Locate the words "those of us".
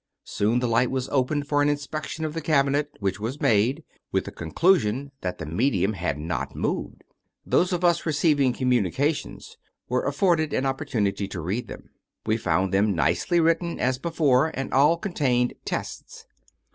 7.45-8.03